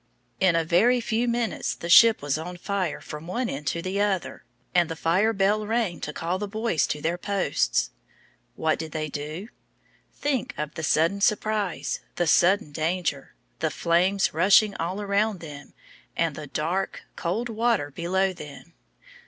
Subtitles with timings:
[0.39, 4.01] In a very few minutes the ship was on fire from one end to the
[4.01, 4.43] other,
[4.73, 7.91] and the fire bell rang to call the boys to their posts.
[8.55, 9.49] What did they do?
[10.11, 15.75] Think of the sudden surprise, the sudden danger the flames rushing all around them,
[16.17, 18.73] and the dark, cold water below them!